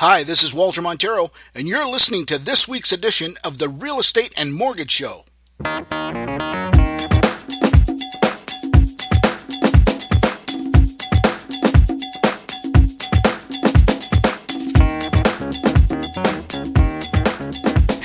Hi, 0.00 0.22
this 0.22 0.44
is 0.44 0.54
Walter 0.54 0.80
Montero, 0.80 1.32
and 1.56 1.66
you're 1.66 1.84
listening 1.84 2.24
to 2.26 2.38
this 2.38 2.68
week's 2.68 2.92
edition 2.92 3.36
of 3.42 3.58
the 3.58 3.68
Real 3.68 3.98
Estate 3.98 4.32
and 4.36 4.54
Mortgage 4.54 4.92
Show. 4.92 5.24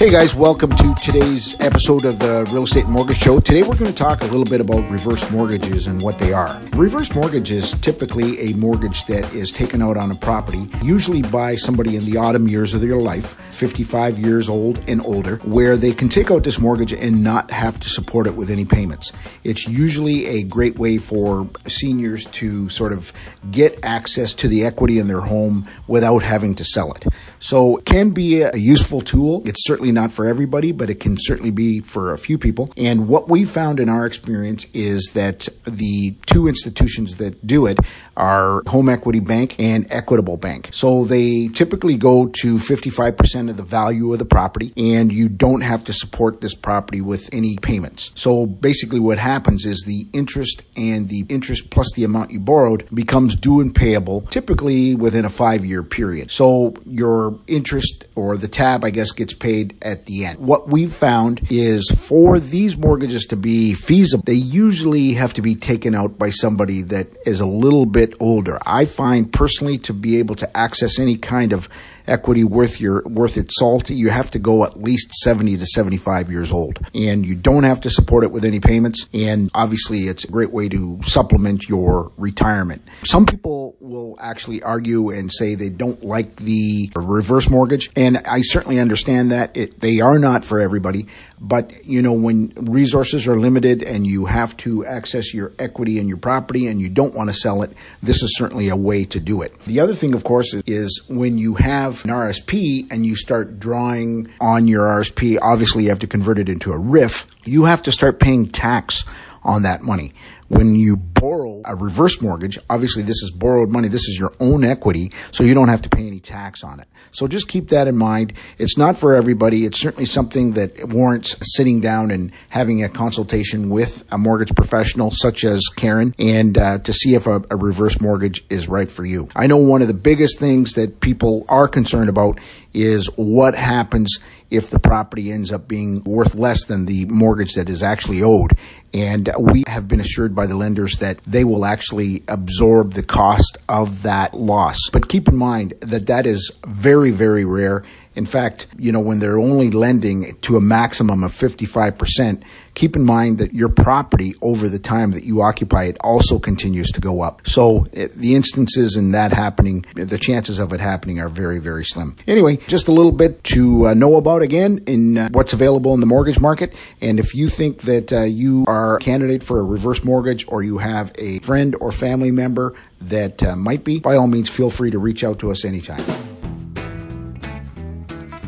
Hey 0.03 0.11
guys, 0.11 0.35
welcome 0.35 0.69
to 0.71 0.93
today's 1.01 1.57
episode 1.61 2.03
of 2.03 2.19
the 2.19 2.43
Real 2.51 2.63
Estate 2.63 2.87
Mortgage 2.87 3.19
Show. 3.19 3.39
Today 3.39 3.61
we're 3.61 3.77
going 3.77 3.85
to 3.85 3.95
talk 3.95 4.19
a 4.19 4.25
little 4.25 4.43
bit 4.43 4.59
about 4.59 4.89
reverse 4.89 5.31
mortgages 5.31 5.87
and 5.87 6.01
what 6.01 6.19
they 6.19 6.33
are. 6.33 6.61
Reverse 6.73 7.15
mortgage 7.15 7.51
is 7.51 7.71
typically 7.75 8.37
a 8.51 8.53
mortgage 8.55 9.05
that 9.05 9.33
is 9.33 9.49
taken 9.49 9.81
out 9.81 9.95
on 9.95 10.11
a 10.11 10.15
property, 10.15 10.67
usually 10.81 11.21
by 11.21 11.55
somebody 11.55 11.95
in 11.95 12.03
the 12.03 12.17
autumn 12.17 12.49
years 12.49 12.73
of 12.73 12.81
their 12.81 12.97
life, 12.97 13.41
55 13.53 14.19
years 14.19 14.49
old 14.49 14.83
and 14.89 15.01
older, 15.05 15.37
where 15.37 15.77
they 15.77 15.93
can 15.93 16.09
take 16.09 16.31
out 16.31 16.43
this 16.43 16.59
mortgage 16.59 16.93
and 16.93 17.23
not 17.23 17.51
have 17.51 17.79
to 17.81 17.89
support 17.89 18.27
it 18.27 18.35
with 18.35 18.49
any 18.49 18.65
payments. 18.65 19.11
It's 19.43 19.67
usually 19.67 20.25
a 20.25 20.43
great 20.43 20.77
way 20.77 20.97
for 20.97 21.49
seniors 21.67 22.25
to 22.25 22.69
sort 22.69 22.93
of 22.93 23.13
get 23.51 23.79
access 23.83 24.33
to 24.35 24.47
the 24.47 24.65
equity 24.65 24.99
in 24.99 25.07
their 25.07 25.21
home 25.21 25.67
without 25.87 26.23
having 26.23 26.55
to 26.55 26.63
sell 26.63 26.93
it. 26.93 27.05
So 27.39 27.77
it 27.77 27.85
can 27.85 28.11
be 28.11 28.41
a 28.41 28.55
useful 28.55 29.01
tool. 29.01 29.41
It's 29.45 29.65
certainly 29.67 29.91
not 29.91 30.11
for 30.11 30.25
everybody, 30.25 30.71
but 30.71 30.89
it 30.89 30.99
can 30.99 31.17
certainly 31.19 31.51
be 31.51 31.81
for 31.81 32.13
a 32.13 32.17
few 32.17 32.37
people. 32.37 32.71
And 32.77 33.07
what 33.07 33.29
we 33.29 33.43
found 33.43 33.79
in 33.79 33.89
our 33.89 34.05
experience 34.05 34.65
is 34.73 35.11
that 35.13 35.49
the 35.65 36.15
two 36.25 36.47
institutions 36.47 37.17
that 37.17 37.45
do 37.45 37.65
it 37.65 37.79
are 38.15 38.61
Home 38.67 38.89
Equity 38.89 39.19
Bank 39.19 39.55
and 39.59 39.85
Equitable 39.89 40.37
Bank. 40.37 40.69
So 40.71 41.03
they 41.03 41.49
typically 41.49 41.97
go 41.97 42.27
to 42.41 42.55
55% 42.55 43.42
of 43.49 43.57
the 43.57 43.63
value 43.63 44.11
of 44.13 44.19
the 44.19 44.25
property 44.25 44.73
and 44.77 45.11
you 45.11 45.29
don't 45.29 45.61
have 45.61 45.83
to 45.85 45.93
support 45.93 46.41
this 46.41 46.53
property 46.53 47.01
with 47.01 47.29
any 47.33 47.57
payments. 47.57 48.11
So 48.15 48.45
basically 48.45 48.99
what 48.99 49.17
happens 49.17 49.65
is 49.65 49.83
the 49.85 50.07
interest 50.13 50.63
and 50.75 51.09
the 51.09 51.25
interest 51.29 51.69
plus 51.69 51.91
the 51.93 52.03
amount 52.03 52.31
you 52.31 52.39
borrowed 52.39 52.87
becomes 52.93 53.35
due 53.35 53.61
and 53.61 53.73
payable 53.73 54.21
typically 54.21 54.95
within 54.95 55.25
a 55.25 55.29
five 55.29 55.65
year 55.65 55.83
period. 55.83 56.31
So 56.31 56.75
your 56.85 57.39
interest 57.47 58.05
or 58.15 58.37
the 58.37 58.47
tab, 58.47 58.83
I 58.83 58.89
guess, 58.89 59.11
gets 59.11 59.33
paid 59.33 59.77
at 59.81 60.05
the 60.05 60.25
end. 60.25 60.39
What 60.39 60.67
we've 60.67 60.93
found 60.93 61.47
is 61.49 61.89
for 61.89 62.39
these 62.39 62.77
mortgages 62.77 63.25
to 63.25 63.35
be 63.35 63.73
feasible, 63.73 64.23
they 64.25 64.33
usually 64.33 65.13
have 65.13 65.33
to 65.35 65.41
be 65.41 65.55
taken 65.55 65.95
out 65.95 66.17
by 66.17 66.29
somebody 66.29 66.81
that 66.83 67.07
is 67.25 67.39
a 67.39 67.45
little 67.45 67.85
bit 67.85 68.13
older. 68.19 68.59
I 68.65 68.85
find 68.85 69.31
personally 69.31 69.77
to 69.79 69.93
be 69.93 70.19
able 70.19 70.35
to 70.35 70.57
access 70.57 70.99
any 70.99 71.17
kind 71.17 71.53
of 71.53 71.67
equity 72.07 72.43
worth 72.43 72.79
your 72.79 73.03
worth 73.03 73.37
its 73.37 73.55
salt, 73.59 73.89
you 73.89 74.09
have 74.09 74.29
to 74.31 74.39
go 74.39 74.63
at 74.63 74.81
least 74.81 75.13
70 75.15 75.57
to 75.57 75.65
75 75.65 76.31
years 76.31 76.51
old. 76.51 76.79
And 76.93 77.25
you 77.25 77.35
don't 77.35 77.63
have 77.63 77.79
to 77.81 77.89
support 77.89 78.23
it 78.23 78.31
with 78.31 78.45
any 78.45 78.59
payments. 78.59 79.07
And 79.13 79.49
obviously 79.53 80.01
it's 80.01 80.23
a 80.23 80.31
great 80.31 80.51
way 80.51 80.69
to 80.69 80.99
supplement 81.03 81.69
your 81.69 82.11
retirement. 82.17 82.81
Some 83.03 83.25
people 83.25 83.75
will 83.93 84.17
actually 84.19 84.63
argue 84.63 85.11
and 85.11 85.31
say 85.31 85.53
they 85.53 85.69
don't 85.69 86.03
like 86.03 86.35
the 86.37 86.91
reverse 86.95 87.47
mortgage. 87.47 87.91
And 87.95 88.17
I 88.25 88.41
certainly 88.41 88.79
understand 88.79 89.31
that 89.31 89.55
it, 89.55 89.79
they 89.79 90.01
are 90.01 90.17
not 90.17 90.43
for 90.43 90.59
everybody. 90.59 91.05
But, 91.39 91.85
you 91.85 92.01
know, 92.01 92.13
when 92.13 92.53
resources 92.55 93.27
are 93.27 93.39
limited 93.39 93.83
and 93.83 94.07
you 94.07 94.25
have 94.25 94.57
to 94.57 94.83
access 94.85 95.33
your 95.33 95.51
equity 95.59 95.99
in 95.99 96.07
your 96.07 96.17
property 96.17 96.67
and 96.67 96.81
you 96.81 96.89
don't 96.89 97.13
want 97.13 97.29
to 97.29 97.35
sell 97.35 97.61
it, 97.61 97.71
this 98.01 98.23
is 98.23 98.35
certainly 98.35 98.69
a 98.69 98.75
way 98.75 99.05
to 99.05 99.19
do 99.19 99.43
it. 99.43 99.57
The 99.65 99.79
other 99.79 99.93
thing, 99.93 100.15
of 100.15 100.23
course, 100.23 100.55
is 100.65 101.03
when 101.07 101.37
you 101.37 101.55
have 101.55 102.03
an 102.05 102.11
RSP 102.11 102.91
and 102.91 103.05
you 103.05 103.15
start 103.15 103.59
drawing 103.59 104.29
on 104.41 104.67
your 104.67 104.87
RSP, 104.87 105.37
obviously 105.39 105.83
you 105.83 105.89
have 105.89 105.99
to 105.99 106.07
convert 106.07 106.39
it 106.39 106.49
into 106.49 106.73
a 106.73 106.79
RRIF. 106.79 107.29
You 107.45 107.65
have 107.65 107.83
to 107.83 107.91
start 107.91 108.19
paying 108.19 108.47
tax 108.47 109.03
on 109.43 109.63
that 109.63 109.83
money. 109.83 110.13
When 110.49 110.75
you 110.75 110.97
borrow 110.97 111.61
a 111.65 111.75
reverse 111.75 112.21
mortgage, 112.21 112.59
obviously 112.69 113.03
this 113.03 113.21
is 113.23 113.31
borrowed 113.31 113.69
money. 113.69 113.87
This 113.87 114.07
is 114.07 114.17
your 114.19 114.33
own 114.39 114.63
equity, 114.63 115.11
so 115.31 115.43
you 115.43 115.53
don't 115.53 115.69
have 115.69 115.81
to 115.83 115.89
pay 115.89 116.05
any 116.05 116.19
tax 116.19 116.63
on 116.63 116.79
it. 116.79 116.87
So 117.11 117.27
just 117.27 117.47
keep 117.47 117.69
that 117.69 117.87
in 117.87 117.97
mind. 117.97 118.33
It's 118.57 118.77
not 118.77 118.97
for 118.97 119.15
everybody. 119.15 119.65
It's 119.65 119.79
certainly 119.79 120.05
something 120.05 120.51
that 120.51 120.89
warrants 120.89 121.37
sitting 121.55 121.79
down 121.79 122.11
and 122.11 122.31
having 122.49 122.83
a 122.83 122.89
consultation 122.89 123.69
with 123.69 124.03
a 124.11 124.17
mortgage 124.17 124.53
professional 124.55 125.11
such 125.11 125.43
as 125.45 125.61
Karen 125.75 126.13
and 126.19 126.57
uh, 126.57 126.79
to 126.79 126.93
see 126.93 127.15
if 127.15 127.27
a, 127.27 127.41
a 127.49 127.55
reverse 127.55 128.01
mortgage 128.01 128.43
is 128.49 128.67
right 128.67 128.89
for 128.89 129.05
you. 129.05 129.29
I 129.35 129.47
know 129.47 129.57
one 129.57 129.81
of 129.81 129.87
the 129.87 129.93
biggest 129.93 130.39
things 130.39 130.73
that 130.73 130.99
people 130.99 131.45
are 131.47 131.67
concerned 131.67 132.09
about 132.09 132.39
is 132.73 133.07
what 133.15 133.55
happens 133.55 134.17
if 134.49 134.69
the 134.69 134.79
property 134.79 135.31
ends 135.31 135.51
up 135.51 135.67
being 135.67 136.03
worth 136.03 136.35
less 136.35 136.65
than 136.65 136.85
the 136.85 137.05
mortgage 137.05 137.53
that 137.53 137.69
is 137.69 137.81
actually 137.81 138.21
owed. 138.21 138.51
And 138.93 139.33
we 139.39 139.63
have 139.67 139.87
been 139.87 139.99
assured 139.99 140.35
by 140.35 140.42
the 140.47 140.55
lenders 140.55 140.97
that 140.97 141.23
they 141.23 141.43
will 141.43 141.65
actually 141.65 142.23
absorb 142.27 142.93
the 142.93 143.03
cost 143.03 143.57
of 143.67 144.03
that 144.03 144.33
loss. 144.33 144.77
But 144.91 145.09
keep 145.09 145.27
in 145.27 145.35
mind 145.35 145.73
that 145.81 146.07
that 146.07 146.25
is 146.25 146.51
very, 146.65 147.11
very 147.11 147.45
rare. 147.45 147.83
In 148.15 148.25
fact, 148.25 148.67
you 148.77 148.91
know, 148.91 148.99
when 148.99 149.19
they're 149.19 149.39
only 149.39 149.71
lending 149.71 150.35
to 150.41 150.57
a 150.57 150.61
maximum 150.61 151.23
of 151.23 151.31
55%, 151.31 152.43
keep 152.73 152.95
in 152.95 153.03
mind 153.03 153.37
that 153.37 153.53
your 153.53 153.69
property 153.69 154.35
over 154.41 154.69
the 154.69 154.79
time 154.79 155.11
that 155.11 155.23
you 155.23 155.41
occupy 155.41 155.85
it 155.85 155.97
also 156.01 156.39
continues 156.39 156.89
to 156.91 157.01
go 157.01 157.21
up. 157.21 157.45
So 157.47 157.87
it, 157.91 158.15
the 158.15 158.35
instances 158.35 158.95
in 158.95 159.11
that 159.11 159.33
happening, 159.33 159.85
the 159.95 160.17
chances 160.17 160.59
of 160.59 160.73
it 160.73 160.79
happening 160.79 161.19
are 161.19 161.29
very, 161.29 161.59
very 161.59 161.85
slim. 161.85 162.15
Anyway, 162.27 162.57
just 162.67 162.87
a 162.87 162.91
little 162.91 163.11
bit 163.11 163.43
to 163.45 163.87
uh, 163.87 163.93
know 163.93 164.15
about 164.15 164.41
again 164.41 164.83
in 164.85 165.17
uh, 165.17 165.29
what's 165.31 165.53
available 165.53 165.93
in 165.93 165.99
the 165.99 166.05
mortgage 166.05 166.39
market. 166.39 166.73
And 167.01 167.19
if 167.19 167.33
you 167.33 167.49
think 167.49 167.81
that 167.83 168.11
uh, 168.11 168.21
you 168.21 168.65
are 168.67 168.97
a 168.97 168.99
candidate 168.99 169.43
for 169.43 169.59
a 169.59 169.63
reverse 169.63 170.03
mortgage 170.03 170.45
or 170.47 170.63
you 170.63 170.77
have 170.79 171.11
a 171.17 171.39
friend 171.39 171.75
or 171.79 171.91
family 171.91 172.31
member 172.31 172.75
that 173.01 173.43
uh, 173.43 173.55
might 173.55 173.83
be, 173.83 173.99
by 173.99 174.15
all 174.15 174.27
means, 174.27 174.49
feel 174.49 174.69
free 174.69 174.91
to 174.91 174.99
reach 174.99 175.23
out 175.23 175.39
to 175.39 175.51
us 175.51 175.65
anytime. 175.65 176.01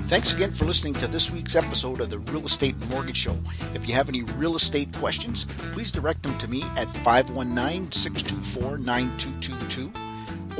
Thanks 0.05 0.33
again 0.33 0.51
for 0.51 0.65
listening 0.65 0.93
to 0.95 1.07
this 1.07 1.31
week's 1.31 1.55
episode 1.55 1.99
of 1.99 2.11
the 2.11 2.19
Real 2.19 2.45
Estate 2.45 2.75
Mortgage 2.89 3.17
Show. 3.17 3.35
If 3.73 3.87
you 3.87 3.95
have 3.95 4.07
any 4.07 4.21
real 4.21 4.55
estate 4.55 4.93
questions, 4.93 5.45
please 5.73 5.91
direct 5.91 6.21
them 6.21 6.37
to 6.37 6.47
me 6.47 6.61
at 6.77 6.93
519 6.97 7.91
624 7.91 8.77
9222 8.77 9.91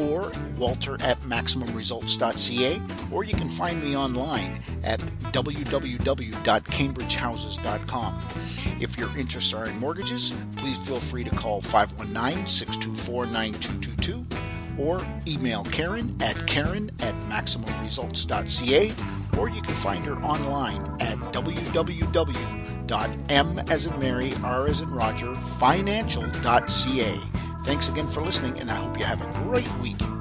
or 0.02 0.32
walter 0.58 0.96
at 0.96 1.20
maximumresults.ca, 1.20 2.82
or 3.12 3.24
you 3.24 3.36
can 3.36 3.48
find 3.48 3.84
me 3.84 3.96
online 3.96 4.60
at 4.84 5.00
www.cambridgehouses.com. 5.32 8.22
If 8.82 8.98
your 8.98 9.16
interests 9.16 9.54
are 9.54 9.68
in 9.68 9.78
mortgages, 9.78 10.34
please 10.58 10.80
feel 10.80 11.00
free 11.00 11.24
to 11.24 11.30
call 11.30 11.62
519 11.62 12.48
624 12.48 13.28
9222 13.28 14.26
or 14.78 15.00
email 15.28 15.64
Karen 15.66 16.16
at 16.22 16.48
karen 16.48 16.90
at 17.00 17.14
maximumresults.ca 17.30 18.94
or 19.38 19.50
you 19.50 19.62
can 19.62 19.76
find 19.76 20.06
her 20.06 20.16
online 20.22 20.82
at 21.02 21.18
www.m 21.34 22.66
as 22.90 23.86
in 23.86 24.00
Mary, 24.00 24.34
R 24.44 24.68
as 24.68 24.82
in 24.82 24.90
Roger, 24.92 25.34
financial.ca. 25.36 27.20
Thanks 27.64 27.90
again 27.90 28.08
for 28.08 28.22
listening, 28.22 28.60
and 28.60 28.70
I 28.70 28.76
hope 28.76 29.00
you 29.00 29.06
have 29.06 29.22
a 29.22 29.44
great 29.44 29.72
week. 29.80 30.15